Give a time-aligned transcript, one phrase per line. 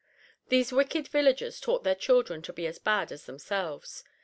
[0.49, 4.03] These wicked villagers taught their children to be as bad as themselves.